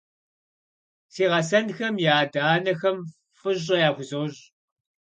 Си 1.13 1.23
гъэсэнхэм 1.31 1.95
я 2.11 2.15
адэ-анэхэм 2.23 2.97
фӀыщӀэ 3.39 3.75
яхузощӀ. 3.87 4.39